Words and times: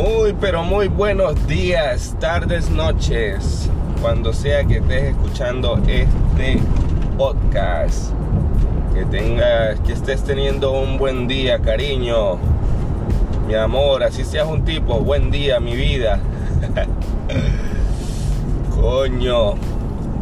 Muy, 0.00 0.32
pero 0.40 0.62
muy 0.62 0.86
buenos 0.86 1.44
días, 1.48 2.14
tardes, 2.20 2.70
noches, 2.70 3.68
cuando 4.00 4.32
sea 4.32 4.62
que 4.62 4.76
estés 4.76 5.02
escuchando 5.10 5.76
este 5.88 6.60
podcast. 7.16 8.12
Que 8.94 9.04
tengas, 9.06 9.80
que 9.80 9.94
estés 9.94 10.22
teniendo 10.22 10.70
un 10.70 10.98
buen 10.98 11.26
día, 11.26 11.58
cariño. 11.58 12.38
Mi 13.48 13.56
amor, 13.56 14.04
así 14.04 14.24
seas 14.24 14.46
un 14.46 14.64
tipo, 14.64 15.00
buen 15.00 15.32
día, 15.32 15.58
mi 15.58 15.74
vida. 15.74 16.20
Coño. 18.80 19.54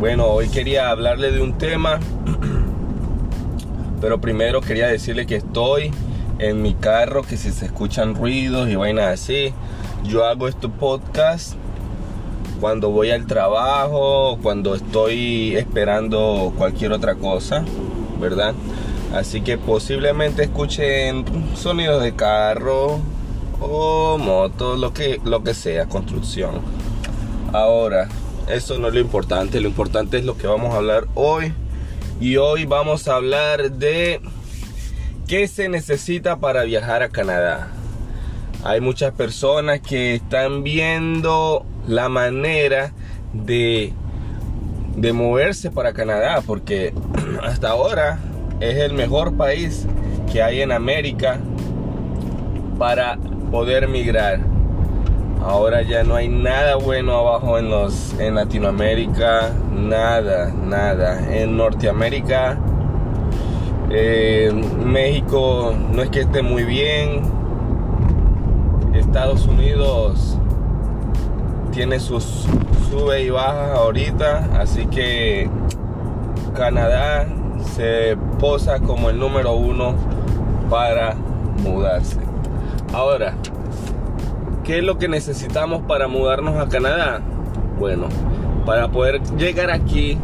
Bueno, 0.01 0.25
hoy 0.25 0.49
quería 0.49 0.89
hablarle 0.89 1.33
de 1.33 1.43
un 1.43 1.59
tema, 1.59 2.01
pero 4.01 4.23
primero 4.23 4.63
quería 4.63 4.87
decirle 4.87 5.27
que 5.27 5.37
estoy 5.37 5.93
en 6.39 6.63
mi 6.63 6.75
carro, 6.75 7.23
que 7.23 7.37
si 7.37 7.51
se 7.51 7.67
escuchan 7.67 8.15
ruidos 8.15 8.69
y 8.69 8.77
vainas 8.77 9.07
así, 9.07 9.53
yo 10.05 10.25
hago 10.25 10.49
este 10.49 10.69
podcast 10.69 11.55
cuando 12.61 12.91
voy 12.91 13.11
al 13.11 13.27
trabajo, 13.27 14.39
cuando 14.43 14.75
estoy 14.75 15.57
esperando 15.57 16.53
cualquier 16.57 16.93
otra 16.93 17.15
cosa, 17.15 17.65
¿verdad? 18.21 18.55
Así 19.15 19.41
que 19.41 19.59
posiblemente 19.59 20.45
escuchen 20.45 21.25
sonidos 21.55 22.03
de 22.03 22.15
carro 22.15 22.99
o 23.61 24.19
moto, 24.19 24.77
lo 24.77 24.93
que, 24.93 25.21
lo 25.25 25.43
que 25.43 25.55
sea, 25.55 25.87
construcción. 25.87 26.61
Ahora, 27.53 28.09
eso 28.49 28.79
no 28.79 28.89
es 28.89 28.95
lo 28.95 29.01
importante, 29.01 29.61
lo 29.61 29.69
importante 29.69 30.19
es 30.19 30.25
lo 30.25 30.37
que 30.37 30.47
vamos 30.47 30.75
a 30.75 30.79
hablar 30.79 31.07
hoy. 31.15 31.53
Y 32.21 32.37
hoy 32.37 32.65
vamos 32.65 33.09
a 33.09 33.17
hablar 33.17 33.73
de 33.73 34.21
qué 35.27 35.49
se 35.49 35.69
necesita 35.69 36.37
para 36.37 36.63
viajar 36.63 37.03
a 37.03 37.09
Canadá. 37.09 37.69
Hay 38.65 38.81
muchas 38.81 39.13
personas 39.13 39.81
que 39.81 40.15
están 40.15 40.63
viendo 40.63 41.65
la 41.87 42.09
manera 42.09 42.93
de, 43.33 43.93
de 44.97 45.13
moverse 45.13 45.71
para 45.71 45.93
Canadá, 45.93 46.43
porque 46.47 46.95
hasta 47.43 47.71
ahora 47.71 48.19
es 48.61 48.77
el 48.77 48.93
mejor 48.93 49.37
país 49.37 49.87
que 50.33 50.43
hay 50.43 50.63
en 50.63 50.73
América 50.73 51.39
para 52.79 53.19
poder 53.51 53.89
migrar. 53.89 54.41
Ahora 55.43 55.83
ya 55.83 56.03
no 56.03 56.17
hay 56.17 56.29
nada 56.29 56.77
bueno 56.77 57.19
abajo 57.19 57.59
en 57.59 57.69
los 57.69 58.19
en 58.19 58.35
Latinoamérica, 58.35 59.53
nada, 59.73 60.53
nada. 60.53 61.21
En 61.31 61.57
Norteamérica, 61.57 62.59
eh, 63.91 64.51
México 64.85 65.75
no 65.93 66.03
es 66.03 66.11
que 66.11 66.21
esté 66.21 66.43
muy 66.43 66.65
bien. 66.65 67.23
Estados 68.95 69.47
Unidos 69.47 70.39
tiene 71.73 72.01
sus 72.01 72.47
sube 72.91 73.23
y 73.23 73.31
bajas 73.31 73.79
ahorita, 73.79 74.49
así 74.59 74.87
que 74.87 75.51
Canadá 76.55 77.27
se 77.75 78.17
posa 78.39 78.81
como 78.81 79.11
el 79.11 79.19
número 79.19 79.55
uno 79.55 79.95
para 80.71 81.15
mudarse. 81.63 82.21
Ahora, 82.93 83.35
¿Qué 84.67 84.79
es 84.79 84.83
lo 84.85 84.99
que 84.99 85.07
necesitamos 85.07 85.83
para 85.83 86.09
mudarnos 86.09 86.57
a 86.57 86.69
Canadá? 86.69 87.21
Bueno, 87.79 88.09
para 88.65 88.89
poder 88.89 89.23
llegar 89.37 89.71
aquí, 89.71 90.19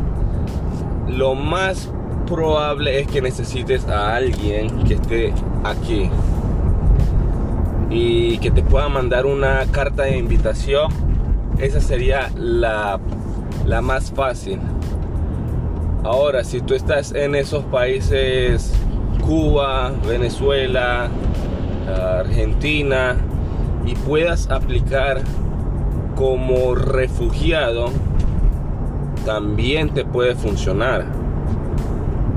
lo 1.07 1.37
más 1.37 1.89
probable 2.33 3.01
es 3.01 3.07
que 3.07 3.21
necesites 3.21 3.87
a 3.87 4.17
alguien 4.17 4.85
que 4.85 4.95
esté 4.95 5.35
aquí 5.65 6.09
y 7.91 8.39
que 8.39 8.51
te 8.51 8.63
pueda 8.63 8.89
mandar 8.89 9.27
una 9.27 9.67
carta 9.71 10.05
de 10.05 10.17
invitación. 10.17 10.91
Esa 11.59 11.81
sería 11.81 12.31
la, 12.35 12.99
la 13.67 13.83
más 13.83 14.11
fácil. 14.11 14.59
Ahora, 16.05 16.43
si 16.43 16.63
tú 16.63 16.75
estás 16.75 17.13
en 17.13 17.35
esos 17.35 17.65
países, 17.65 18.73
Cuba, 19.25 19.93
Venezuela, 20.09 21.11
Argentina, 22.19 23.17
y 23.85 23.95
puedas 23.95 24.49
aplicar 24.49 25.21
como 26.17 26.75
refugiado, 26.75 27.91
también 29.27 29.91
te 29.93 30.05
puede 30.05 30.35
funcionar. 30.35 31.22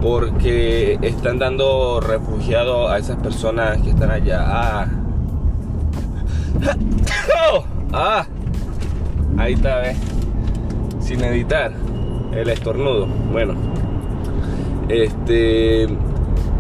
Porque 0.06 1.00
están 1.02 1.40
dando 1.40 2.00
refugiado 2.00 2.90
a 2.90 3.00
esas 3.00 3.18
personas 3.18 3.82
que 3.82 3.90
están 3.90 4.12
allá. 4.12 4.44
Ah. 4.46 4.88
ah. 7.92 8.28
Ahí 9.36 9.54
está. 9.54 9.82
Sin 11.00 11.24
editar. 11.24 11.72
El 12.34 12.50
estornudo. 12.50 13.08
Bueno. 13.32 13.56
Este 14.90 15.88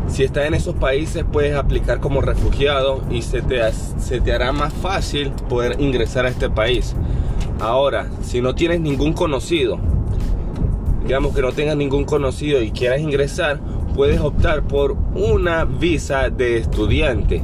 si 0.08 0.24
estás 0.24 0.48
en 0.48 0.56
esos 0.56 0.74
países 0.74 1.24
puedes 1.32 1.56
aplicar 1.56 2.00
como 2.00 2.22
refugiado 2.22 3.04
y 3.12 3.22
se 3.22 3.44
te, 3.44 3.62
se 3.72 4.22
te 4.22 4.34
hará 4.34 4.54
más 4.54 4.74
fácil 4.74 5.30
poder 5.48 5.80
ingresar 5.80 6.26
a 6.26 6.30
este 6.30 6.50
país. 6.50 6.96
Ahora, 7.60 8.08
si 8.24 8.42
no 8.42 8.56
tienes 8.56 8.82
ningún 8.82 9.14
conocido, 9.14 9.78
digamos 11.06 11.36
que 11.36 11.42
no 11.42 11.52
tengas 11.52 11.78
ningún 11.78 12.04
conocido 12.04 12.62
y 12.62 12.72
quieras 12.72 13.00
ingresar, 13.00 13.60
puedes 13.94 14.20
optar 14.20 14.64
por 14.68 14.94
una 15.14 15.64
visa 15.64 16.30
de 16.30 16.58
estudiante. 16.58 17.44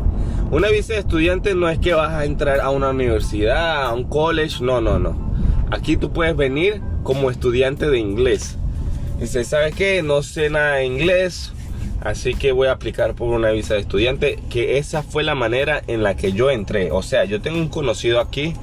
Una 0.49 0.69
visa 0.69 0.93
de 0.93 0.99
estudiante 0.99 1.55
no 1.55 1.69
es 1.69 1.79
que 1.79 1.93
vas 1.93 2.11
a 2.11 2.25
entrar 2.25 2.59
a 2.59 2.71
una 2.71 2.89
universidad, 2.89 3.85
a 3.85 3.93
un 3.93 4.05
college, 4.05 4.63
no, 4.63 4.81
no, 4.81 4.99
no. 4.99 5.15
Aquí 5.69 5.95
tú 5.95 6.11
puedes 6.11 6.35
venir 6.35 6.81
como 7.03 7.29
estudiante 7.29 7.89
de 7.89 7.99
inglés. 7.99 8.57
Se 9.23 9.43
sabe 9.43 9.71
que 9.71 10.01
no 10.01 10.23
sé 10.23 10.49
nada 10.49 10.77
de 10.77 10.85
inglés, 10.85 11.53
Así 12.01 12.33
que 12.33 12.51
voy 12.51 12.67
a 12.67 12.71
aplicar 12.71 13.13
por 13.13 13.29
una 13.29 13.51
visa 13.51 13.75
de 13.75 13.81
estudiante, 13.81 14.39
que 14.49 14.79
esa 14.79 15.03
fue 15.03 15.23
la 15.23 15.35
manera 15.35 15.83
en 15.85 16.01
la 16.01 16.15
que 16.15 16.31
yo 16.31 16.49
entré. 16.49 16.91
O 16.91 17.03
sea, 17.03 17.25
yo 17.25 17.41
tengo 17.41 17.59
un 17.59 17.69
conocido 17.69 18.19
aquí, 18.19 18.55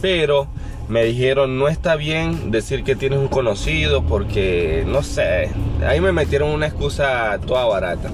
pero 0.00 0.46
me 0.88 1.04
dijeron 1.04 1.58
no 1.58 1.68
está 1.68 1.96
bien 1.96 2.50
decir 2.50 2.82
que 2.82 2.96
tienes 2.96 3.18
un 3.18 3.28
conocido 3.28 4.02
porque 4.02 4.84
no 4.86 5.02
sé, 5.02 5.50
ahí 5.86 6.00
me 6.00 6.12
metieron 6.12 6.50
una 6.50 6.66
excusa 6.66 7.38
toda 7.46 7.66
barata. 7.66 8.10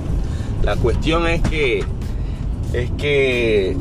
La 0.62 0.76
cuestión 0.76 1.26
es 1.26 1.42
que 1.42 1.84
es 2.72 2.90
que 2.98 3.76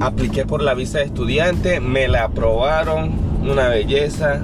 apliqué 0.00 0.44
por 0.44 0.62
la 0.62 0.74
visa 0.74 0.98
de 0.98 1.04
estudiante, 1.04 1.80
me 1.80 2.08
la 2.08 2.24
aprobaron, 2.24 3.12
una 3.42 3.68
belleza. 3.68 4.40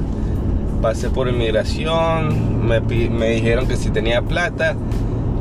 Pasé 0.80 1.10
por 1.10 1.28
inmigración, 1.28 2.66
me, 2.66 2.80
dijeron 2.80 3.66
que 3.66 3.76
si 3.76 3.90
tenía 3.90 4.22
plata, 4.22 4.76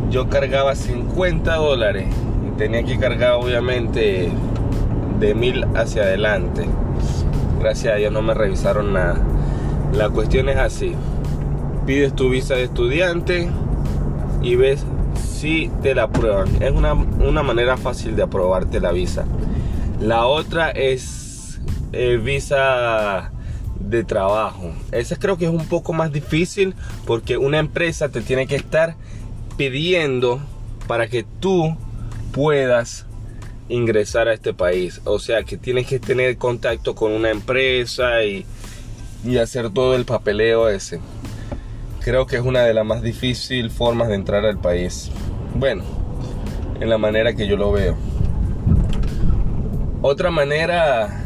yo 0.09 0.27
cargaba 0.29 0.75
50 0.75 1.55
dólares 1.55 2.07
y 2.47 2.57
tenía 2.57 2.83
que 2.83 2.97
cargar 2.97 3.33
obviamente 3.33 4.29
de 5.19 5.35
mil 5.35 5.63
hacia 5.75 6.03
adelante. 6.03 6.65
Gracias 7.59 7.93
a 7.93 7.97
Dios 7.97 8.11
no 8.11 8.21
me 8.21 8.33
revisaron 8.33 8.93
nada. 8.93 9.17
La 9.93 10.09
cuestión 10.09 10.49
es 10.49 10.57
así. 10.57 10.93
Pides 11.85 12.15
tu 12.15 12.29
visa 12.29 12.55
de 12.55 12.63
estudiante 12.63 13.49
y 14.41 14.55
ves 14.55 14.85
si 15.21 15.69
te 15.81 15.93
la 15.93 16.03
aprueban. 16.03 16.61
Es 16.61 16.71
una, 16.71 16.93
una 16.93 17.43
manera 17.43 17.77
fácil 17.77 18.15
de 18.15 18.23
aprobarte 18.23 18.79
la 18.79 18.91
visa. 18.91 19.25
La 19.99 20.25
otra 20.25 20.71
es 20.71 21.59
eh, 21.91 22.17
visa 22.23 23.31
de 23.79 24.03
trabajo. 24.03 24.71
Esa 24.91 25.17
creo 25.17 25.37
que 25.37 25.45
es 25.45 25.51
un 25.51 25.65
poco 25.65 25.91
más 25.91 26.11
difícil 26.11 26.75
porque 27.05 27.37
una 27.37 27.59
empresa 27.59 28.09
te 28.09 28.21
tiene 28.21 28.47
que 28.47 28.55
estar 28.55 28.95
pidiendo 29.57 30.39
para 30.87 31.07
que 31.07 31.25
tú 31.39 31.75
puedas 32.31 33.05
ingresar 33.69 34.27
a 34.27 34.33
este 34.33 34.53
país. 34.53 35.01
O 35.05 35.19
sea 35.19 35.43
que 35.43 35.57
tienes 35.57 35.87
que 35.87 35.99
tener 35.99 36.37
contacto 36.37 36.95
con 36.95 37.11
una 37.11 37.29
empresa 37.29 38.23
y, 38.23 38.45
y 39.23 39.37
hacer 39.37 39.69
todo 39.69 39.95
el 39.95 40.05
papeleo 40.05 40.67
ese. 40.69 40.99
Creo 42.01 42.25
que 42.25 42.37
es 42.37 42.41
una 42.41 42.63
de 42.63 42.73
las 42.73 42.85
más 42.85 43.01
difíciles 43.01 43.71
formas 43.71 44.09
de 44.09 44.15
entrar 44.15 44.45
al 44.45 44.59
país. 44.59 45.11
Bueno, 45.55 45.83
en 46.79 46.89
la 46.89 46.97
manera 46.97 47.33
que 47.35 47.47
yo 47.47 47.55
lo 47.55 47.71
veo. 47.71 47.95
Otra 50.01 50.31
manera 50.31 51.23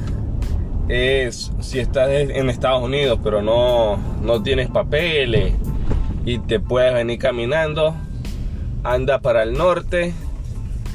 es 0.90 1.52
si 1.62 1.80
estás 1.80 2.10
en 2.10 2.50
Estados 2.50 2.84
Unidos 2.84 3.18
pero 3.24 3.42
no, 3.42 3.98
no 4.22 4.44
tienes 4.44 4.70
papeles 4.70 5.54
y 6.26 6.40
te 6.40 6.60
puedes 6.60 6.94
venir 6.94 7.20
caminando, 7.20 7.96
anda 8.84 9.20
para 9.20 9.44
el 9.44 9.54
norte, 9.54 10.14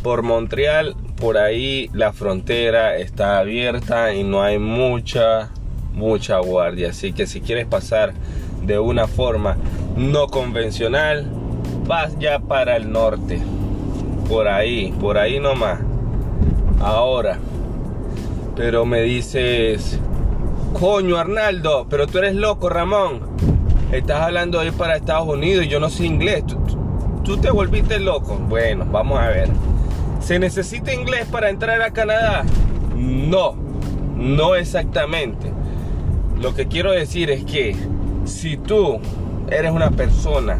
por 0.03 0.23
Montreal, 0.23 0.97
por 1.21 1.37
ahí 1.37 1.91
la 1.93 2.13
frontera 2.13 2.97
está 2.97 3.39
abierta 3.39 4.15
y 4.15 4.23
no 4.23 4.43
hay 4.43 4.59
mucha, 4.59 5.51
mucha 5.93 6.39
guardia. 6.39 6.91
Así 6.91 7.13
que 7.13 7.27
si 7.27 7.41
quieres 7.41 7.67
pasar 7.67 8.15
de 8.63 8.79
una 8.79 9.07
forma 9.07 9.57
no 9.97 10.29
convencional, 10.29 11.27
vas 11.87 12.17
ya 12.19 12.39
para 12.39 12.77
el 12.77 12.91
norte. 12.93 13.41
Por 14.29 14.47
ahí, 14.47 14.93
por 15.01 15.19
ahí 15.19 15.41
nomás. 15.41 15.81
Ahora, 16.81 17.39
pero 18.55 18.85
me 18.85 19.03
dices, 19.03 19.99
coño 20.79 21.17
Arnaldo, 21.17 21.87
pero 21.91 22.07
tú 22.07 22.19
eres 22.19 22.37
loco 22.37 22.69
Ramón, 22.69 23.23
estás 23.91 24.21
hablando 24.21 24.61
de 24.61 24.67
ir 24.67 24.73
para 24.75 24.97
Estados 24.97 25.27
Unidos 25.27 25.65
y 25.65 25.69
yo 25.69 25.81
no 25.81 25.91
sé 25.91 26.07
inglés, 26.07 26.45
tú, 26.47 26.57
tú 27.25 27.39
te 27.39 27.51
volviste 27.51 27.99
loco. 27.99 28.37
Bueno, 28.37 28.87
vamos 28.89 29.19
a 29.19 29.29
ver. 29.29 29.49
¿Se 30.29 30.39
necesita 30.39 30.93
inglés 30.93 31.25
para 31.33 31.49
entrar 31.49 31.81
a 31.81 31.91
Canadá? 31.91 32.45
No, 32.95 33.55
no 34.15 34.57
exactamente. 34.57 35.51
Lo 36.39 36.55
que 36.55 36.69
quiero 36.69 36.93
decir 36.93 37.31
es 37.31 37.47
que 37.47 37.75
si 38.27 38.59
tú 38.59 39.01
eres 39.51 39.73
una 39.73 39.91
persona 39.91 40.59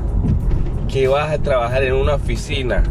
que 0.91 1.07
vas 1.07 1.31
a 1.31 1.43
trabajar 1.43 1.83
en 1.83 1.93
una 1.93 2.15
oficina 2.15 2.83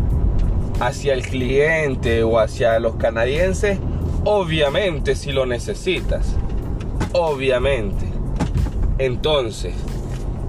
hacia 0.79 1.15
el 1.15 1.24
cliente 1.24 2.21
o 2.21 2.38
hacia 2.38 2.77
los 2.77 2.97
canadienses, 2.97 3.80
obviamente 4.23 5.15
si 5.15 5.31
lo 5.31 5.47
necesitas. 5.47 6.35
Obviamente. 7.12 8.06
Entonces, 9.00 9.73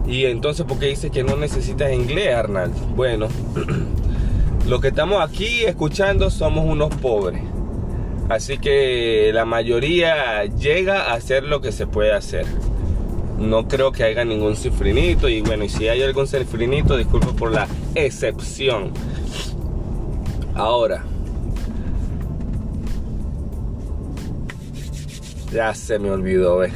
y 0.07 0.27
entonces, 0.27 0.67
¿por 0.67 0.79
qué 0.79 0.89
dice 0.89 1.09
que 1.09 1.25
no 1.25 1.39
necesitas 1.39 1.91
inglés, 1.91 2.35
Arnaldo? 2.35 2.79
Bueno, 2.95 3.29
lo 4.69 4.81
que 4.81 4.88
estamos 4.88 5.23
aquí 5.23 5.65
escuchando 5.65 6.31
somos 6.31 6.67
unos 6.67 6.94
pobres. 6.97 7.41
Así 8.29 8.59
que 8.59 9.31
la 9.32 9.47
mayoría 9.47 10.44
llega 10.44 11.05
a 11.05 11.15
hacer 11.15 11.44
lo 11.44 11.62
que 11.62 11.73
se 11.73 11.87
puede 11.87 12.12
hacer. 12.12 12.44
No 13.38 13.67
creo 13.67 13.93
que 13.93 14.05
haya 14.05 14.26
ningún 14.26 14.56
cifrinito. 14.56 15.31
Y 15.31 15.41
bueno, 15.41 15.65
y 15.65 15.70
si 15.70 15.88
hay 15.88 16.03
algún 16.03 16.26
cifrinito, 16.26 16.99
disculpe 16.99 17.29
por 17.29 17.50
la 17.50 17.67
excepción. 17.94 18.93
Ahora. 20.55 21.03
Ya 25.50 25.73
se 25.75 25.99
me 25.99 26.11
olvidó, 26.11 26.59
¿ves? 26.59 26.75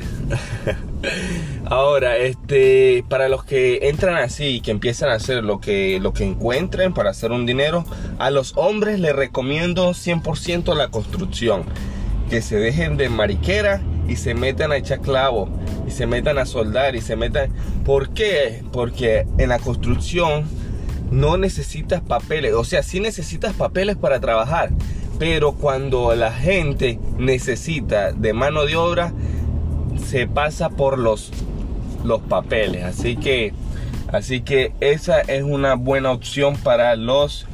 Ahora, 1.73 2.19
este, 2.19 3.03
para 3.09 3.31
los 3.31 3.45
que 3.45 3.89
entran 3.89 4.17
así 4.17 4.45
y 4.45 4.61
que 4.61 4.71
empiezan 4.71 5.09
a 5.09 5.15
hacer 5.15 5.43
lo 5.43 5.59
que, 5.59 6.01
lo 6.03 6.13
que 6.13 6.23
encuentren 6.23 6.93
para 6.93 7.09
hacer 7.09 7.33
un 7.33 7.47
dinero, 7.47 7.87
a 8.19 8.31
los 8.31 8.53
hombres 8.57 9.01
les 9.01 9.17
recomiendo 9.17 9.93
100% 9.93 10.77
la 10.77 10.89
construcción. 10.89 11.65
Que 12.29 12.43
se 12.43 12.57
dejen 12.57 12.99
de 12.99 13.09
mariquera 13.09 13.81
y 14.07 14.17
se 14.17 14.35
metan 14.35 14.71
a 14.71 14.77
echar 14.77 15.01
clavo 15.01 15.49
y 15.89 15.93
se 15.93 16.07
metan 16.07 16.37
a 16.37 16.45
soldar 16.45 16.95
y 16.95 17.01
se 17.01 17.17
metan. 17.17 17.51
¿Por 17.87 18.11
qué? 18.11 18.63
Porque 18.71 19.27
en 19.39 19.49
la 19.49 19.59
construcción 19.59 20.45
no 21.11 21.39
necesitas 21.39 22.03
papeles. 22.03 22.53
O 22.53 22.65
sea, 22.65 22.83
sí 22.83 23.01
necesitas 23.01 23.55
papeles 23.55 23.97
para 23.97 24.21
trabajar. 24.21 24.73
Pero 25.19 25.53
cuando 25.53 26.15
la 26.17 26.33
gente 26.33 26.99
necesita 27.17 28.13
de 28.13 28.35
mano 28.35 28.67
de 28.67 28.77
obra, 28.77 29.15
se 30.05 30.27
pasa 30.27 30.69
por 30.69 30.99
los, 30.99 31.31
los 32.05 32.21
papeles. 32.23 32.85
Así 32.85 33.17
que, 33.17 33.53
así 34.13 34.41
que 34.41 34.73
esa 34.81 35.21
es 35.21 35.43
una 35.43 35.75
buena 35.75 36.11
opción 36.11 36.57
para 36.57 36.97
los 36.97 37.47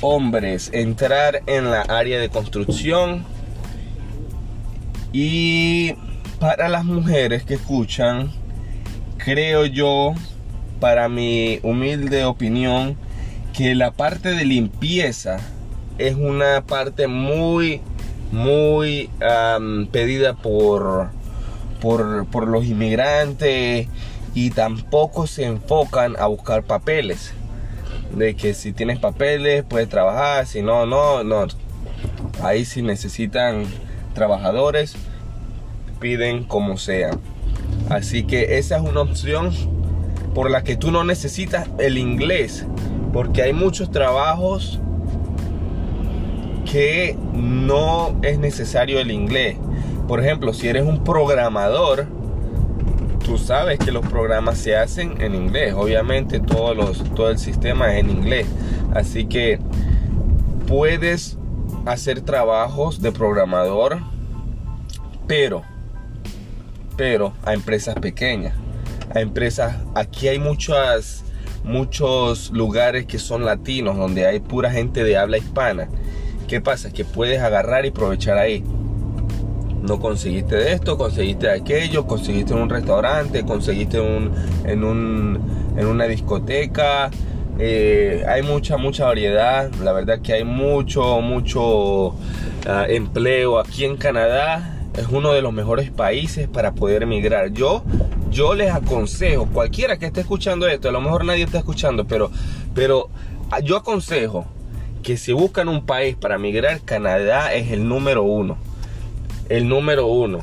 hombres. 0.00 0.70
Entrar 0.72 1.42
en 1.46 1.70
la 1.70 1.82
área 1.82 2.18
de 2.18 2.28
construcción. 2.28 3.24
Y 5.12 5.94
para 6.38 6.68
las 6.68 6.84
mujeres 6.84 7.44
que 7.44 7.54
escuchan, 7.54 8.30
creo 9.18 9.66
yo, 9.66 10.14
para 10.78 11.08
mi 11.08 11.58
humilde 11.62 12.24
opinión, 12.24 12.96
que 13.52 13.74
la 13.74 13.90
parte 13.90 14.30
de 14.30 14.44
limpieza 14.44 15.38
es 15.98 16.14
una 16.14 16.64
parte 16.66 17.08
muy, 17.08 17.82
muy 18.32 19.10
pedida 19.92 20.34
por 20.34 21.10
por, 21.80 22.48
los 22.48 22.64
inmigrantes 22.66 23.88
y 24.34 24.50
tampoco 24.50 25.26
se 25.26 25.44
enfocan 25.44 26.16
a 26.18 26.26
buscar 26.26 26.62
papeles. 26.64 27.32
De 28.14 28.34
que 28.34 28.54
si 28.54 28.72
tienes 28.72 28.98
papeles 28.98 29.64
puedes 29.68 29.88
trabajar, 29.88 30.46
si 30.46 30.62
no, 30.62 30.86
no, 30.86 31.24
no. 31.24 31.46
Ahí 32.42 32.64
si 32.64 32.82
necesitan 32.82 33.64
trabajadores, 34.14 34.96
piden 36.00 36.44
como 36.44 36.76
sea. 36.76 37.10
Así 37.88 38.24
que 38.24 38.58
esa 38.58 38.76
es 38.76 38.82
una 38.82 39.00
opción 39.00 39.52
por 40.34 40.50
la 40.50 40.62
que 40.62 40.76
tú 40.76 40.90
no 40.90 41.04
necesitas 41.04 41.68
el 41.78 41.98
inglés. 41.98 42.66
Porque 43.12 43.42
hay 43.42 43.52
muchos 43.52 43.90
trabajos 43.90 44.80
que 46.70 47.16
no 47.32 48.16
es 48.22 48.38
necesario 48.38 49.00
el 49.00 49.10
inglés. 49.10 49.56
Por 50.10 50.18
ejemplo, 50.18 50.52
si 50.52 50.66
eres 50.66 50.82
un 50.82 51.04
programador, 51.04 52.04
tú 53.24 53.38
sabes 53.38 53.78
que 53.78 53.92
los 53.92 54.04
programas 54.04 54.58
se 54.58 54.74
hacen 54.74 55.22
en 55.22 55.36
inglés. 55.36 55.72
Obviamente 55.72 56.40
todo 56.40 57.30
el 57.30 57.38
sistema 57.38 57.94
es 57.94 58.00
en 58.00 58.10
inglés. 58.10 58.48
Así 58.92 59.26
que 59.26 59.60
puedes 60.66 61.38
hacer 61.86 62.22
trabajos 62.22 63.00
de 63.00 63.12
programador, 63.12 64.00
pero, 65.28 65.62
pero 66.96 67.32
a 67.44 67.54
empresas 67.54 67.94
pequeñas. 67.94 68.54
A 69.14 69.20
empresas, 69.20 69.76
aquí 69.94 70.26
hay 70.26 70.40
muchas, 70.40 71.22
muchos 71.62 72.50
lugares 72.50 73.06
que 73.06 73.20
son 73.20 73.44
latinos, 73.44 73.96
donde 73.96 74.26
hay 74.26 74.40
pura 74.40 74.72
gente 74.72 75.04
de 75.04 75.16
habla 75.16 75.38
hispana. 75.38 75.88
¿Qué 76.48 76.60
pasa? 76.60 76.92
Que 76.92 77.04
puedes 77.04 77.40
agarrar 77.40 77.86
y 77.86 77.90
aprovechar 77.90 78.38
ahí 78.38 78.64
no 79.82 79.98
conseguiste 79.98 80.72
esto, 80.72 80.98
conseguiste 80.98 81.50
aquello, 81.50 82.06
conseguiste 82.06 82.52
en 82.52 82.60
un 82.60 82.68
restaurante, 82.68 83.44
conseguiste 83.44 83.98
en, 83.98 84.84
una 84.84 86.04
discoteca. 86.04 87.10
Eh, 87.58 88.24
hay 88.28 88.42
mucha, 88.42 88.76
mucha 88.76 89.06
variedad. 89.06 89.70
La 89.82 89.92
verdad 89.92 90.20
que 90.20 90.34
hay 90.34 90.44
mucho, 90.44 91.20
mucho 91.20 92.14
ah, 92.66 92.86
empleo 92.88 93.58
aquí 93.58 93.84
en 93.84 93.96
Canadá. 93.96 94.76
Es 94.96 95.06
uno 95.08 95.32
de 95.32 95.40
los 95.40 95.52
mejores 95.52 95.90
países 95.90 96.48
para 96.48 96.72
poder 96.72 97.02
emigrar. 97.02 97.52
Yo, 97.52 97.82
yo 98.30 98.54
les 98.54 98.72
aconsejo, 98.72 99.46
cualquiera 99.46 99.98
que 99.98 100.06
esté 100.06 100.20
escuchando 100.20 100.66
esto, 100.66 100.88
a 100.88 100.92
lo 100.92 101.00
mejor 101.00 101.24
nadie 101.24 101.44
está 101.44 101.58
escuchando, 101.58 102.06
pero, 102.06 102.30
pero 102.74 103.08
yo 103.62 103.76
aconsejo 103.76 104.46
que 105.02 105.16
si 105.16 105.32
buscan 105.32 105.68
un 105.68 105.86
país 105.86 106.16
para 106.16 106.34
emigrar, 106.34 106.80
Canadá 106.82 107.54
es 107.54 107.70
el 107.70 107.88
número 107.88 108.24
uno 108.24 108.58
el 109.50 109.68
número 109.68 110.06
uno. 110.06 110.38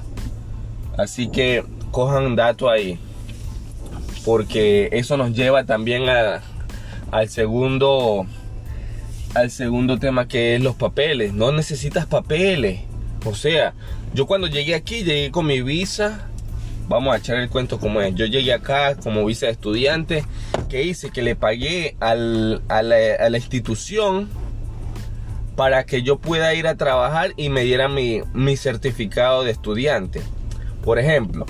Así 0.97 1.29
que 1.29 1.63
cojan 1.91 2.35
dato 2.35 2.69
ahí. 2.69 2.99
Porque 4.23 4.89
eso 4.91 5.17
nos 5.17 5.31
lleva 5.33 5.63
también 5.63 6.03
al 6.09 7.29
segundo 7.29 8.27
al 9.33 9.51
segundo 9.51 9.97
tema 9.97 10.27
que 10.27 10.55
es 10.55 10.61
los 10.61 10.75
papeles. 10.75 11.33
No 11.33 11.51
necesitas 11.51 12.05
papeles. 12.05 12.81
O 13.25 13.33
sea, 13.33 13.73
yo 14.13 14.27
cuando 14.27 14.47
llegué 14.47 14.75
aquí 14.75 15.03
llegué 15.03 15.31
con 15.31 15.47
mi 15.47 15.61
visa. 15.61 16.27
Vamos 16.89 17.13
a 17.13 17.17
echar 17.17 17.37
el 17.37 17.49
cuento 17.49 17.79
como 17.79 18.01
es. 18.01 18.15
Yo 18.15 18.25
llegué 18.25 18.53
acá 18.53 18.95
como 18.95 19.25
visa 19.25 19.45
de 19.47 19.53
estudiante. 19.53 20.25
Que 20.69 20.83
hice? 20.83 21.09
Que 21.09 21.21
le 21.21 21.35
pagué 21.35 21.95
al, 21.99 22.61
a, 22.69 22.81
la, 22.81 22.95
a 23.19 23.29
la 23.29 23.37
institución 23.37 24.29
para 25.57 25.85
que 25.85 26.03
yo 26.03 26.19
pueda 26.19 26.53
ir 26.53 26.67
a 26.67 26.75
trabajar 26.75 27.33
y 27.35 27.49
me 27.49 27.63
diera 27.63 27.89
mi, 27.89 28.21
certificado 28.55 29.43
de 29.43 29.49
estudiante. 29.49 30.21
Por 30.83 30.99
ejemplo, 30.99 31.47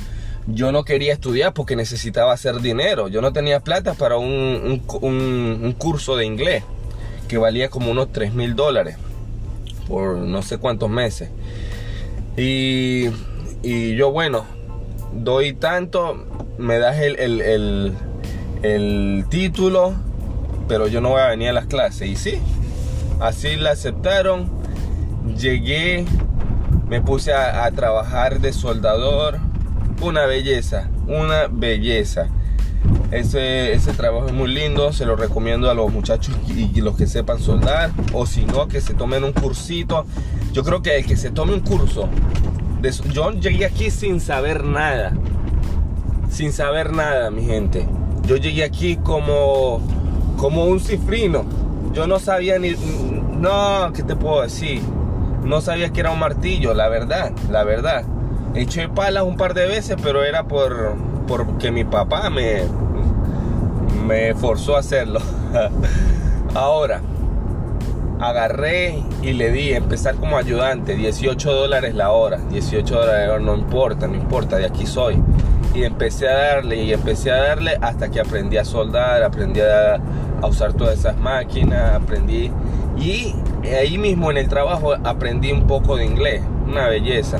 yo 0.47 0.71
no 0.71 0.85
quería 0.85 1.11
estudiar 1.11 1.53
porque 1.53 1.75
necesitaba 1.75 2.31
hacer 2.31 2.61
dinero. 2.61 3.09
Yo 3.09 3.21
no 3.21 3.33
tenía 3.33 3.59
plata 3.59 3.95
para 3.95 4.17
un, 4.17 4.81
curso 5.77 6.15
de 6.15 6.25
inglés 6.25 6.63
que 7.27 7.37
valía 7.37 7.69
como 7.69 7.91
unos 7.91 8.13
3 8.13 8.33
mil 8.33 8.55
dólares 8.55 8.95
por 9.89 10.15
no 10.15 10.41
sé 10.41 10.57
cuántos 10.57 10.89
meses. 10.89 11.29
Y, 12.37 13.09
yo, 13.61 14.11
bueno, 14.13 14.45
doy 15.11 15.51
tanto, 15.51 16.25
me 16.57 16.79
das 16.79 17.01
el, 17.01 17.19
el, 17.19 17.93
el 18.63 19.25
título, 19.29 19.95
pero 20.69 20.87
yo 20.87 21.01
no 21.01 21.09
voy 21.09 21.19
a 21.19 21.27
venir 21.27 21.49
a 21.49 21.53
las 21.53 21.65
clases. 21.65 22.07
Y 22.07 22.15
sí, 22.15 22.39
Así 23.19 23.55
la 23.55 23.71
aceptaron. 23.71 24.50
Llegué, 25.38 26.05
me 26.88 27.01
puse 27.01 27.33
a, 27.33 27.69
trabajar 27.71 28.39
de 28.39 28.53
soldador. 28.53 29.39
Una 30.01 30.25
belleza, 30.25 30.89
una 31.07 31.47
belleza. 31.47 32.27
Ese, 33.12 33.74
ese, 33.74 33.93
trabajo 33.93 34.27
es 34.27 34.33
muy 34.33 34.53
lindo, 34.53 34.93
se 34.93 35.05
lo 35.05 35.15
recomiendo 35.15 35.69
a 35.71 35.74
los 35.74 35.91
muchachos 35.91 36.36
y, 36.47 36.81
los 36.81 36.95
que 36.95 37.07
sepan 37.07 37.39
soldar, 37.39 37.89
o 38.13 38.25
si 38.25 38.45
no, 38.45 38.67
que 38.67 38.81
se 38.81 38.93
tomen 38.93 39.24
un 39.24 39.33
cursito. 39.33 40.05
Yo 40.53 40.63
creo 40.63 40.81
que 40.81 40.97
el 40.97 41.05
que 41.05 41.17
se 41.17 41.31
tome 41.31 41.53
un 41.53 41.62
curso, 41.62 42.07
yo 43.12 43.31
llegué 43.31 43.65
aquí 43.65 43.89
sin 43.89 44.19
saber 44.19 44.63
nada, 44.63 45.13
sin 46.29 46.53
saber 46.53 46.93
nada, 46.93 47.31
mi 47.31 47.43
gente. 47.43 47.88
Yo 48.25 48.38
llegué 48.38 48.63
aquí 48.63 48.97
como, 48.97 49.81
como 50.38 50.65
un 50.65 50.79
cifrino 50.79 51.56
yo 51.97 52.05
no 52.05 52.19
sabía 52.19 52.59
ni... 52.59 52.75
No, 53.39 53.91
¿qué 53.91 54.03
te 54.03 54.15
puedo 54.15 54.43
decir? 54.43 54.83
no 55.43 55.61
sabía 55.61 55.89
que 55.89 56.01
era 56.01 56.11
un 56.11 56.19
martillo, 56.19 56.75
la 56.75 56.89
verdad, 56.89 57.31
la 57.49 57.63
verdad. 57.63 58.03
Eché 58.53 58.87
palas 58.87 59.23
un 59.23 59.35
par 59.35 59.55
de 59.55 59.65
veces, 59.65 59.95
pero 60.03 60.23
era 60.23 60.43
por 60.43 60.95
porque 61.27 61.71
mi 61.71 61.85
papá 61.85 62.29
me, 62.29 62.61
me 64.05 64.35
forzó 64.35 64.75
a 64.75 64.79
hacerlo. 64.79 65.21
Ahora, 66.53 67.01
agarré 68.19 69.03
y 69.23 69.33
le 69.33 69.51
di 69.51 69.73
empezar 69.73 70.15
como 70.15 70.37
ayudante, 70.37 70.95
18 70.95 71.51
dólares 71.51 71.95
la 71.95 72.11
hora, 72.11 72.37
18 72.51 72.93
dólares 72.93 73.27
la 73.27 73.33
hora, 73.33 73.43
no 73.43 73.55
importa, 73.55 74.07
no 74.07 74.15
importa, 74.15 74.57
de 74.57 74.65
aquí 74.65 74.85
soy. 74.85 75.19
Y 75.73 75.83
empecé 75.83 76.29
a 76.29 76.33
darle 76.33 76.83
y 76.83 76.93
empecé 76.93 77.31
a 77.31 77.37
darle 77.37 77.77
hasta 77.81 78.09
que 78.09 78.19
aprendí 78.19 78.57
a 78.57 78.65
soldar, 78.65 79.23
aprendí 79.23 79.61
a, 79.61 79.99
a 80.41 80.48
usar 80.48 80.74
todas 80.74 81.00
esas 81.00 81.17
máquinas, 81.17 81.96
aprendí. 81.96 82.51
Y 82.98 83.34
ahí 83.65 83.98
mismo 83.98 84.32
en 84.32 84.38
el 84.38 84.48
trabajo 84.48 84.94
aprendí 85.03 85.51
un 85.51 85.67
poco 85.67 85.98
de 85.98 86.06
inglés, 86.06 86.41
una 86.65 86.88
belleza. 86.88 87.38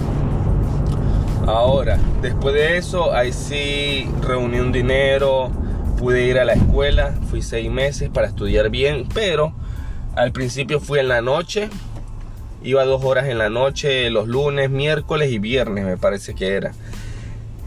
Ahora, 1.48 1.98
después 2.22 2.54
de 2.56 2.78
eso, 2.78 3.14
ahí 3.14 3.32
sí 3.32 4.10
reuní 4.22 4.60
un 4.60 4.72
dinero, 4.72 5.50
pude 5.98 6.24
ir 6.26 6.40
a 6.40 6.46
la 6.46 6.54
escuela, 6.54 7.14
fui 7.30 7.42
seis 7.42 7.72
meses 7.72 8.10
para 8.10 8.28
estudiar 8.28 8.70
bien, 8.70 9.08
pero 9.14 9.54
al 10.16 10.32
principio 10.32 10.80
fui 10.80 11.00
en 11.00 11.08
la 11.08 11.22
noche, 11.22 11.70
iba 12.64 12.84
dos 12.84 13.04
horas 13.04 13.28
en 13.28 13.38
la 13.38 13.50
noche, 13.50 14.10
los 14.10 14.28
lunes, 14.28 14.70
miércoles 14.70 15.32
y 15.32 15.40
viernes 15.40 15.86
me 15.86 15.98
parece 15.98 16.36
que 16.36 16.48
era. 16.48 16.74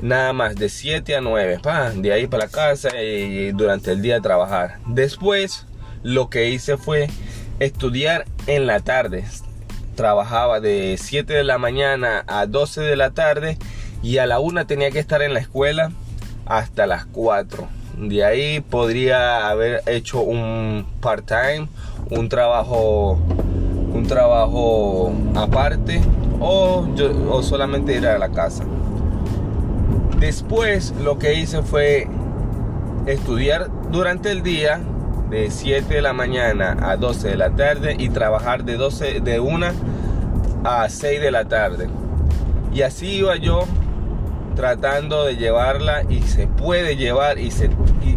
Nada 0.02 0.32
más, 0.32 0.56
de 0.56 0.68
7 0.68 1.16
a 1.16 1.20
9, 1.20 1.60
de 1.96 2.12
ahí 2.12 2.26
para 2.26 2.44
la 2.44 2.50
casa 2.50 3.00
y 3.02 3.52
durante 3.52 3.92
el 3.92 4.02
día 4.02 4.20
trabajar. 4.20 4.78
Después, 4.86 5.66
lo 6.02 6.30
que 6.30 6.50
hice 6.50 6.76
fue 6.76 7.08
estudiar 7.58 8.24
en 8.46 8.66
la 8.66 8.80
tarde 8.80 9.24
trabajaba 9.94 10.60
de 10.60 10.96
7 10.98 11.34
de 11.34 11.44
la 11.44 11.58
mañana 11.58 12.24
a 12.26 12.46
12 12.46 12.80
de 12.80 12.96
la 12.96 13.10
tarde 13.10 13.58
y 14.02 14.16
a 14.16 14.26
la 14.26 14.40
1 14.40 14.66
tenía 14.66 14.90
que 14.90 14.98
estar 14.98 15.20
en 15.20 15.34
la 15.34 15.40
escuela 15.40 15.92
hasta 16.46 16.86
las 16.86 17.04
4. 17.04 17.68
De 17.98 18.24
ahí 18.24 18.60
podría 18.60 19.48
haber 19.48 19.82
hecho 19.86 20.22
un 20.22 20.86
part-time, 21.02 21.68
un 22.08 22.30
trabajo 22.30 23.18
un 23.92 24.06
trabajo 24.06 25.12
aparte 25.34 26.00
o, 26.40 26.88
o 27.28 27.42
solamente 27.42 27.94
ir 27.94 28.06
a 28.06 28.18
la 28.18 28.30
casa. 28.30 28.64
Después 30.20 30.92
lo 31.02 31.18
que 31.18 31.34
hice 31.34 31.62
fue 31.62 32.06
estudiar 33.06 33.70
durante 33.90 34.30
el 34.30 34.42
día 34.42 34.78
de 35.30 35.50
7 35.50 35.94
de 35.94 36.02
la 36.02 36.12
mañana 36.12 36.76
a 36.82 36.98
12 36.98 37.28
de 37.28 37.36
la 37.38 37.56
tarde 37.56 37.96
y 37.98 38.10
trabajar 38.10 38.64
de 38.64 38.76
12 38.76 39.20
de 39.20 39.40
1 39.40 39.66
a 40.64 40.88
6 40.90 41.20
de 41.22 41.30
la 41.30 41.46
tarde. 41.46 41.88
Y 42.70 42.82
así 42.82 43.06
iba 43.16 43.36
yo 43.36 43.64
tratando 44.54 45.24
de 45.24 45.36
llevarla 45.36 46.02
y 46.08 46.20
se 46.20 46.46
puede 46.46 46.96
llevar 46.96 47.38
y, 47.38 47.50
se, 47.50 47.70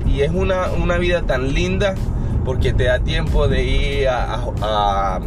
y, 0.05 0.22
es 0.22 0.31
una, 0.31 0.72
una, 0.72 0.98
vida 0.98 1.22
tan 1.22 1.53
linda 1.53 1.95
porque 2.43 2.74
te 2.74 2.86
da 2.86 3.00
tiempo 3.00 3.48
de 3.48 3.63
ir 3.63 4.10
a, 4.10 4.43
a, 4.62 5.22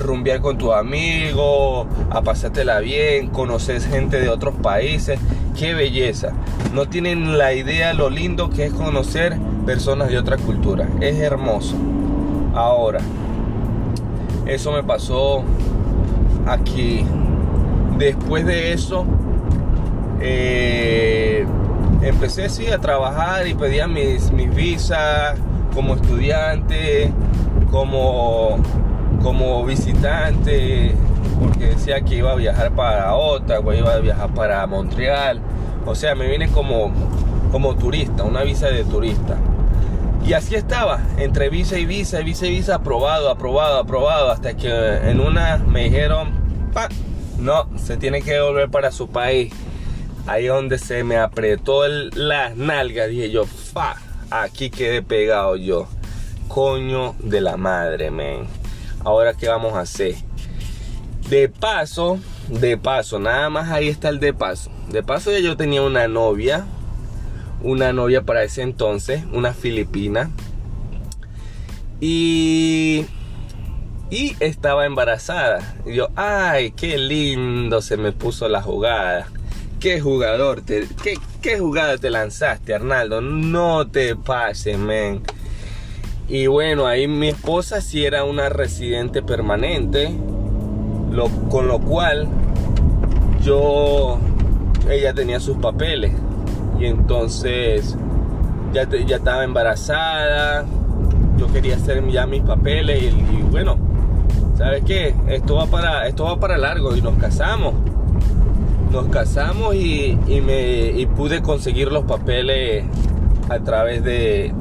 rumbear 0.00 0.40
con 0.40 0.58
tus 0.58 0.72
amigos, 0.72 1.86
a 2.10 2.22
pasártela 2.22 2.80
bien, 2.80 3.28
conocer 3.28 3.80
gente 3.80 4.20
de 4.20 4.28
otros 4.28 4.54
países. 4.56 5.20
Qué 5.60 5.74
belleza. 5.74 6.32
No 6.72 6.86
tienen 6.86 7.36
la 7.36 7.52
idea 7.52 7.92
lo 7.92 8.08
lindo 8.08 8.48
que 8.48 8.64
es 8.64 8.72
conocer 8.72 9.36
personas 9.66 10.08
de 10.08 10.16
otra 10.16 10.38
cultura. 10.38 10.88
Es 11.02 11.18
hermoso. 11.18 11.76
Ahora, 12.54 13.00
eso 14.46 14.72
me 14.72 14.82
pasó 14.82 15.44
aquí. 16.46 17.04
Después 17.98 18.46
de 18.46 18.72
eso, 18.72 19.04
eh, 20.22 21.44
empecé 22.00 22.48
sí 22.48 22.68
a 22.68 22.78
trabajar 22.78 23.46
y 23.46 23.52
pedía 23.52 23.86
mis, 23.86 24.32
mis 24.32 24.54
visas 24.54 25.38
como 25.74 25.94
estudiante, 25.94 27.12
como, 27.70 28.56
como 29.22 29.62
visitante, 29.66 30.94
porque 31.40 31.66
decía 31.66 32.00
que 32.02 32.16
iba 32.16 32.32
a 32.32 32.36
viajar 32.36 32.72
para 32.72 33.14
Ottawa, 33.14 33.74
iba 33.74 33.94
a 33.94 33.98
viajar 33.98 34.30
para 34.34 34.66
Montreal. 34.66 35.40
O 35.86 35.94
sea, 35.94 36.14
me 36.14 36.28
vine 36.28 36.48
como, 36.50 36.92
como 37.50 37.76
turista, 37.76 38.24
una 38.24 38.42
visa 38.42 38.68
de 38.68 38.84
turista. 38.84 39.36
Y 40.24 40.34
así 40.34 40.54
estaba, 40.54 41.00
entre 41.16 41.48
visa 41.48 41.78
y 41.78 41.86
visa, 41.86 42.20
visa 42.20 42.46
y 42.46 42.50
visa, 42.50 42.76
aprobado, 42.76 43.30
aprobado, 43.30 43.78
aprobado, 43.78 44.30
hasta 44.30 44.54
que 44.54 44.68
en 44.68 45.18
una 45.18 45.56
me 45.56 45.84
dijeron, 45.84 46.30
pa, 46.74 46.88
no, 47.38 47.66
se 47.78 47.96
tiene 47.96 48.20
que 48.20 48.38
volver 48.40 48.70
para 48.70 48.92
su 48.92 49.08
país. 49.08 49.52
Ahí 50.26 50.46
donde 50.46 50.78
se 50.78 51.02
me 51.04 51.16
apretó 51.16 51.88
las 51.88 52.54
nalgas, 52.54 53.08
dije 53.08 53.30
yo, 53.30 53.46
fa, 53.46 53.96
aquí 54.30 54.70
quedé 54.70 55.02
pegado 55.02 55.56
yo. 55.56 55.88
Coño 56.48 57.14
de 57.18 57.40
la 57.40 57.56
madre, 57.56 58.10
men. 58.10 58.46
Ahora, 59.04 59.32
¿qué 59.32 59.48
vamos 59.48 59.72
a 59.74 59.80
hacer? 59.80 60.16
De 61.30 61.48
paso, 61.48 62.18
de 62.48 62.76
paso, 62.76 63.18
nada 63.18 63.48
más 63.48 63.70
ahí 63.70 63.88
está 63.88 64.10
el 64.10 64.20
de 64.20 64.34
paso. 64.34 64.70
De 64.90 65.02
paso 65.02 65.32
ya 65.32 65.38
yo 65.38 65.56
tenía 65.56 65.80
una 65.80 66.08
novia 66.08 66.66
una 67.62 67.92
novia 67.92 68.22
para 68.22 68.42
ese 68.42 68.62
entonces, 68.62 69.22
una 69.32 69.52
filipina. 69.52 70.30
Y, 72.00 73.04
y 74.10 74.36
estaba 74.40 74.86
embarazada. 74.86 75.74
Y 75.86 75.94
yo, 75.94 76.08
ay, 76.16 76.72
qué 76.72 76.96
lindo 76.98 77.82
se 77.82 77.96
me 77.96 78.12
puso 78.12 78.48
la 78.48 78.62
jugada. 78.62 79.28
Qué 79.78 80.00
jugador, 80.00 80.60
te, 80.60 80.86
qué, 81.02 81.18
qué 81.40 81.58
jugada 81.58 81.96
te 81.98 82.10
lanzaste, 82.10 82.74
Arnaldo. 82.74 83.20
No 83.20 83.86
te 83.86 84.16
pases, 84.16 84.78
men. 84.78 85.22
Y 86.28 86.46
bueno, 86.46 86.86
ahí 86.86 87.08
mi 87.08 87.28
esposa 87.28 87.80
sí 87.80 88.04
era 88.04 88.24
una 88.24 88.48
residente 88.48 89.22
permanente. 89.22 90.14
Lo, 91.10 91.28
con 91.48 91.66
lo 91.66 91.80
cual 91.80 92.28
yo, 93.42 94.18
ella 94.88 95.12
tenía 95.12 95.40
sus 95.40 95.56
papeles 95.56 96.12
y 96.78 96.86
entonces 96.86 97.96
ya, 98.72 98.88
ya 98.88 99.16
estaba 99.16 99.44
embarazada, 99.44 100.64
yo 101.40 101.50
quería 101.50 101.76
hacer 101.76 102.06
ya 102.08 102.26
mis 102.26 102.42
papeles 102.42 103.02
y, 103.02 103.42
bueno, 103.50 103.78
¿sabes 104.56 104.84
qué? 104.84 105.14
Esto 105.26 105.54
va, 105.54 105.66
para, 105.66 106.06
esto 106.06 106.24
va 106.24 106.38
para 106.38 106.58
largo 106.58 106.94
y 106.94 107.00
nos 107.00 107.14
casamos. 107.14 107.74
Nos 108.92 109.06
casamos 109.06 109.74
y, 109.74 110.18
me, 110.44 111.06
pude 111.16 111.40
conseguir 111.40 111.90
los 111.90 112.04
papeles 112.04 112.84
a 113.48 113.58
través 113.60 114.04
de, 114.04 114.52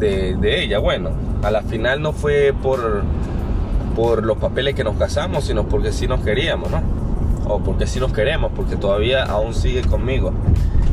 ella. 0.41 0.79
Bueno, 0.79 1.09
a 1.43 1.51
la 1.51 1.61
final 1.63 2.01
no 2.01 2.13
fue 2.13 2.53
por, 2.61 3.03
por 3.99 4.25
los 4.25 4.37
papeles 4.37 4.75
que 4.75 4.85
nos 4.85 4.95
casamos, 4.95 5.43
sino 5.43 5.67
porque 5.67 5.91
sí 5.91 6.07
nos 6.07 6.21
queríamos, 6.21 6.71
¿no? 6.71 6.81
O 7.45 7.59
porque 7.59 7.85
sí 7.85 7.99
nos 7.99 8.13
queremos, 8.13 8.49
porque 8.55 8.77
todavía 8.77 9.25
aún 9.25 9.53
sigue 9.53 9.81
conmigo. 9.81 10.31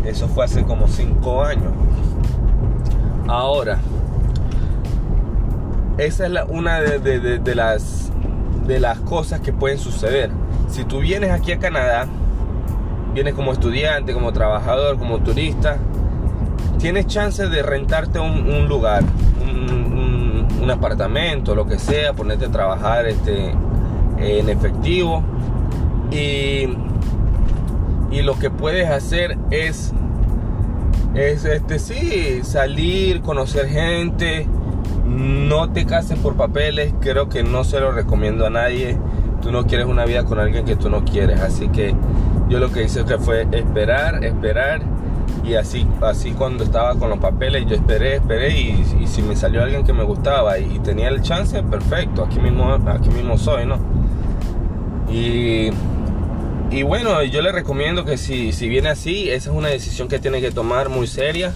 Eso 0.04 0.26
fue 0.26 0.44
hace 0.44 0.64
como 0.64 0.88
5 0.88 1.44
años. 1.44 1.72
Ahora, 3.28 3.78
esa 5.98 6.26
es 6.26 6.32
una 6.48 6.80
de, 6.80 7.54
las, 7.54 8.10
de 8.66 8.80
las 8.80 8.98
cosas 8.98 9.38
que 9.38 9.52
pueden 9.52 9.78
suceder. 9.78 10.32
Si 10.68 10.82
tú 10.82 10.98
vienes 10.98 11.30
aquí 11.30 11.52
a 11.52 11.60
Canadá, 11.60 12.08
vienes 13.14 13.34
como 13.34 13.52
estudiante, 13.52 14.14
como 14.14 14.32
trabajador, 14.32 14.98
como 14.98 15.20
turista, 15.20 15.76
tienes 16.80 17.06
chance 17.06 17.46
de 17.46 17.62
rentarte 17.62 18.18
un, 18.18 18.66
lugar, 18.66 19.04
un, 19.40 19.95
un, 20.60 20.70
apartamento, 20.70 21.54
lo 21.54 21.66
que 21.66 21.78
sea, 21.78 22.12
ponerte 22.12 22.46
a 22.46 22.50
trabajar 22.50 23.06
este, 23.06 23.54
en 24.18 24.48
efectivo. 24.48 25.22
Y 26.10 26.68
y 28.10 28.22
lo 28.22 28.38
que 28.38 28.50
puedes 28.50 28.88
hacer 28.88 29.36
es 29.50 29.92
es 31.14 31.44
este 31.44 31.78
sí 31.78 32.40
salir 32.42 33.22
conocer 33.22 33.68
gente 33.68 34.46
no 35.06 35.70
te 35.70 35.86
cases 35.86 36.18
por 36.18 36.36
papeles 36.36 36.94
creo 37.00 37.28
que 37.28 37.42
no 37.42 37.64
se 37.64 37.80
lo 37.80 37.92
recomiendo 37.92 38.46
a 38.46 38.50
nadie 38.50 38.98
tú 39.42 39.50
no 39.50 39.66
quieres 39.66 39.86
una 39.86 40.04
vida 40.04 40.24
con 40.24 40.38
alguien 40.38 40.64
que 40.64 40.76
tú 40.76 40.90
no 40.90 41.04
quieres 41.04 41.40
así 41.40 41.68
que 41.68 41.94
yo 42.48 42.58
lo 42.58 42.70
que 42.70 42.84
hice 42.84 43.04
fue 43.18 43.46
esperar 43.50 44.24
esperar 44.24 44.82
y 45.44 45.54
así 45.54 45.86
así 46.02 46.32
cuando 46.32 46.64
estaba 46.64 46.94
con 46.96 47.10
los 47.10 47.18
papeles 47.18 47.66
yo 47.66 47.76
esperé 47.76 48.16
esperé 48.16 48.58
y, 48.58 49.06
si 49.06 49.22
me 49.22 49.36
salió 49.36 49.62
alguien 49.62 49.84
que 49.84 49.92
me 49.92 50.02
gustaba 50.02 50.58
y, 50.58 50.78
tenía 50.80 51.08
el 51.08 51.22
chance 51.22 51.62
perfecto 51.62 52.24
aquí 52.24 52.38
mismo 52.40 52.72
aquí 52.88 53.08
mismo 53.10 53.38
soy 53.38 53.66
no 53.66 53.78
y 55.08 55.70
y 56.70 56.82
bueno, 56.82 57.22
yo 57.22 57.42
le 57.42 57.52
recomiendo 57.52 58.04
que 58.04 58.18
si, 58.18 58.52
si 58.52 58.68
viene 58.68 58.88
así, 58.88 59.30
esa 59.30 59.50
es 59.50 59.56
una 59.56 59.68
decisión 59.68 60.08
que 60.08 60.18
tiene 60.18 60.40
que 60.40 60.50
tomar 60.50 60.88
muy 60.88 61.06
seria. 61.06 61.52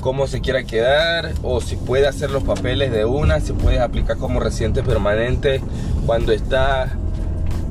Cómo 0.00 0.26
se 0.26 0.40
quiera 0.40 0.64
quedar 0.64 1.32
o 1.42 1.60
si 1.60 1.76
puede 1.76 2.08
hacer 2.08 2.30
los 2.30 2.42
papeles 2.42 2.90
de 2.90 3.04
una, 3.04 3.40
si 3.40 3.52
puede 3.52 3.80
aplicar 3.80 4.16
como 4.16 4.40
residente 4.40 4.82
permanente 4.82 5.60
cuando 6.06 6.32
está 6.32 6.96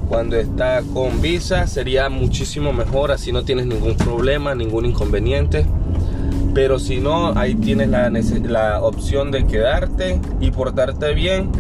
cuando 0.10 0.38
está 0.38 0.82
con 0.92 1.22
visa 1.22 1.68
sería 1.68 2.10
muchísimo 2.10 2.74
mejor, 2.74 3.12
así 3.12 3.32
no 3.32 3.44
tienes 3.44 3.68
ningún 3.68 3.96
problema, 3.96 4.56
ningún 4.56 4.88
inconveniente. 4.88 5.66
Pero 6.56 6.80
si 6.80 6.98
no, 7.00 7.38
ahí 7.38 7.54
tienes 7.54 7.90
la, 7.90 8.10
la 8.10 8.82
opción 8.82 9.30
de 9.30 9.46
quedarte 9.46 10.20
y 10.42 10.50
portarte 10.50 11.14
bien 11.14 11.52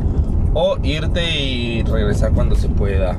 o 0.55 0.77
irte 0.81 1.39
y 1.39 1.83
regresar 1.83 2.31
cuando 2.33 2.55
se 2.55 2.69
pueda. 2.69 3.17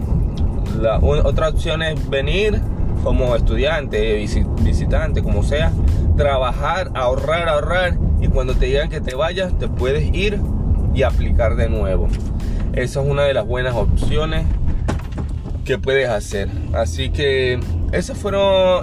La 0.81 0.99
otra 0.99 1.49
opción 1.49 1.83
es 1.83 2.11
venir 2.11 2.61
como 3.05 3.37
estudiante, 3.37 4.17
visitante, 4.63 5.23
como 5.23 5.45
sea, 5.45 5.71
trabajar, 6.17 6.91
ahorrar, 6.95 7.49
ahorrar 7.49 7.97
y 8.21 8.27
cuando 8.27 8.55
te 8.55 8.67
digan 8.67 8.89
que 8.89 9.01
te 9.01 9.15
vayas, 9.15 9.57
te 9.59 9.69
puedes 9.69 10.13
ir 10.13 10.41
y 10.93 11.05
aplicar 11.05 11.55
de 11.55 11.69
nuevo. 11.69 12.09
Esa 12.73 13.01
es 13.01 13.09
una 13.09 13.23
de 13.23 13.35
las 13.35 13.47
buenas 13.47 13.75
opciones 13.75 14.45
que 15.65 15.79
puedes 15.79 16.09
hacer. 16.09 16.49
Así 16.73 17.11
que 17.11 17.61
ese 17.93 18.13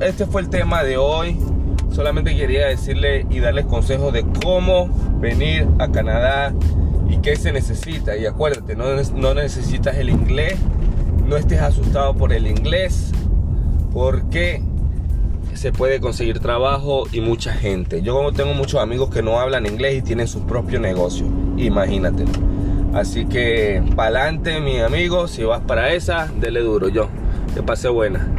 este 0.02 0.26
fue 0.26 0.42
el 0.42 0.50
tema 0.50 0.84
de 0.84 0.98
hoy. 0.98 1.38
Solamente 1.92 2.36
quería 2.36 2.68
decirle 2.68 3.26
y 3.30 3.40
darles 3.40 3.66
consejos 3.66 4.14
de 4.14 4.26
cómo 4.44 4.88
venir 5.20 5.68
a 5.80 5.90
Canadá 5.90 6.54
y 7.10 7.18
qué 7.18 7.36
se 7.36 7.52
necesita. 7.52 8.18
Y 8.18 8.26
acuérdate, 8.26 8.76
no, 8.76 9.34
necesitas 9.34 9.98
el 9.98 10.10
inglés, 10.10 10.58
no 11.26 11.38
estés 11.38 11.62
asustado 11.62 12.16
por 12.16 12.34
el 12.34 12.48
inglés, 12.48 13.12
porque 13.94 14.62
se 15.54 15.72
puede 15.72 16.00
conseguir 16.00 16.40
trabajo 16.40 17.06
y 17.12 17.22
mucha 17.22 17.54
gente. 17.54 18.02
Yo 18.02 18.32
tengo 18.32 18.54
muchos 18.54 18.82
amigos 18.82 19.10
que 19.10 19.24
no 19.24 19.40
hablan 19.40 19.66
inglés 19.66 19.98
y 19.98 20.02
tienen 20.02 20.28
su 20.28 20.46
propio 20.46 20.80
negocio. 20.80 21.26
Imagínate. 21.58 22.26
Así 22.94 23.26
que, 23.26 23.84
para 23.96 24.20
adelante, 24.20 24.60
mi 24.60 24.80
amigo. 24.80 25.28
Si 25.28 25.44
vas 25.44 25.62
para 25.62 25.94
esa, 25.94 26.28
dele 26.40 26.62
duro 26.62 26.90
yo. 26.90 27.10
Que 27.54 27.64
pase 27.64 27.90
buena. 27.90 28.37